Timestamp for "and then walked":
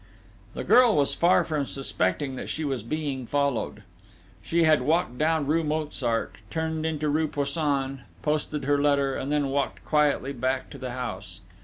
9.15-9.85